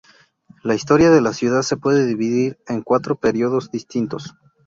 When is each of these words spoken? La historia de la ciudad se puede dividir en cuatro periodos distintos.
La 0.63 0.73
historia 0.73 1.11
de 1.11 1.21
la 1.21 1.31
ciudad 1.31 1.61
se 1.61 1.77
puede 1.77 2.07
dividir 2.07 2.57
en 2.67 2.81
cuatro 2.81 3.17
periodos 3.17 3.69
distintos. 3.69 4.33